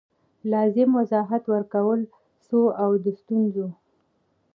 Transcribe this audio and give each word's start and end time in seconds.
لازم 0.51 0.89
وضاحت 0.99 1.43
ورکړل 1.53 2.01
سو 2.47 2.59
او 2.83 2.91
د 3.03 3.05
ستونزو 3.19 3.67